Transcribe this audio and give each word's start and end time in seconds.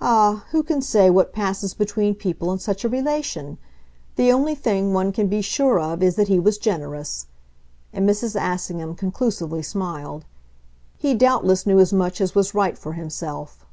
"Ah, 0.00 0.46
who 0.50 0.64
can 0.64 0.82
say 0.82 1.08
what 1.10 1.32
passes 1.32 1.74
between 1.74 2.16
people 2.16 2.52
in 2.52 2.58
such 2.58 2.84
a 2.84 2.88
relation? 2.88 3.56
The 4.16 4.32
only 4.32 4.56
thing 4.56 4.92
one 4.92 5.12
can 5.12 5.28
be 5.28 5.42
sure 5.42 5.78
of 5.78 6.02
is 6.02 6.16
that 6.16 6.26
he 6.26 6.40
was 6.40 6.58
generous." 6.58 7.28
And 7.92 8.04
Mrs. 8.04 8.34
Assingham 8.34 8.96
conclusively 8.96 9.62
smiled. 9.62 10.24
"He 10.98 11.14
doubtless 11.14 11.66
knew 11.66 11.78
as 11.78 11.92
much 11.92 12.20
as 12.20 12.34
was 12.34 12.52
right 12.52 12.76
for 12.76 12.94
himself." 12.94 13.64